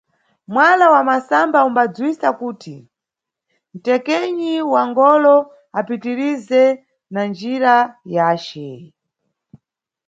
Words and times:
Muwala 0.51 0.85
wa 0.93 1.01
masamba 1.09 1.59
umbadziwisa 1.67 2.29
kuti 2.39 2.75
nʼtekenyi 3.75 4.53
wa 4.73 4.81
ngolo 4.89 5.35
apitirize 5.79 6.63
na 7.13 7.21
njira 7.29 7.75
yace. 8.15 8.69